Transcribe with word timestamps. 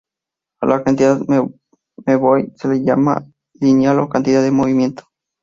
A 0.61 0.65
la 0.65 0.83
cantidad 0.83 1.21
m 1.29 1.53
v 2.07 2.51
se 2.55 2.67
le 2.67 2.81
llama 2.83 3.19
momento 3.19 3.31
lineal 3.59 3.99
o 3.99 4.09
cantidad 4.09 4.41
de 4.41 4.49
movimiento. 4.49 5.03